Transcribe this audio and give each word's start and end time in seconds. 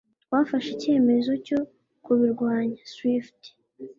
Twafashe 0.23 0.69
icyemezo 0.75 1.31
cyo 1.45 1.59
kubirwanya 2.03 2.81
(Swift) 2.93 3.39